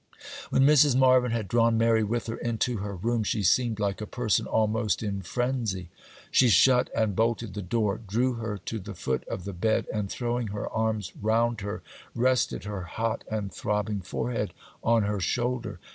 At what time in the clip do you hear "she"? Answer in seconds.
3.23-3.43, 6.31-6.49